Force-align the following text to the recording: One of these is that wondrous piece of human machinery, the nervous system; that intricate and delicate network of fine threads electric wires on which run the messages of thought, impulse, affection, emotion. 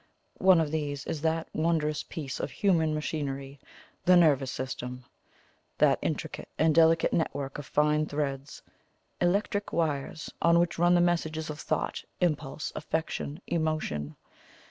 One 0.39 0.59
of 0.59 0.71
these 0.71 1.05
is 1.05 1.21
that 1.21 1.47
wondrous 1.53 2.01
piece 2.01 2.39
of 2.39 2.49
human 2.49 2.95
machinery, 2.95 3.59
the 4.05 4.17
nervous 4.17 4.49
system; 4.49 5.05
that 5.77 5.99
intricate 6.01 6.47
and 6.57 6.73
delicate 6.73 7.13
network 7.13 7.59
of 7.59 7.67
fine 7.67 8.07
threads 8.07 8.63
electric 9.21 9.71
wires 9.71 10.33
on 10.41 10.57
which 10.57 10.79
run 10.79 10.95
the 10.95 11.01
messages 11.01 11.51
of 11.51 11.59
thought, 11.59 12.03
impulse, 12.19 12.71
affection, 12.75 13.41
emotion. 13.45 14.15